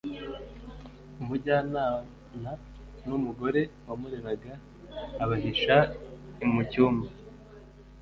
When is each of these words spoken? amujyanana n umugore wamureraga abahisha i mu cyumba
amujyanana 1.19 2.51
n 3.07 3.09
umugore 3.17 3.61
wamureraga 3.87 4.51
abahisha 5.23 5.77
i 6.43 6.45
mu 6.51 6.61
cyumba 6.71 7.07